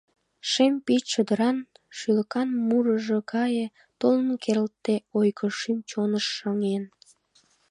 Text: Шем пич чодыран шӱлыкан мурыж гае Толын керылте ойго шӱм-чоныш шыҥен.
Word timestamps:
Шем 0.49 0.73
пич 0.85 1.03
чодыран 1.11 1.57
шӱлыкан 1.97 2.49
мурыж 2.67 3.05
гае 3.31 3.65
Толын 3.99 4.29
керылте 4.43 4.95
ойго 5.19 5.47
шӱм-чоныш 5.59 6.25
шыҥен. 6.35 6.83